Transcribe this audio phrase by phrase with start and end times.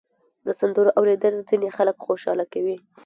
[0.45, 2.77] د سندرو اورېدل ځینې خلک خوشحاله کوي.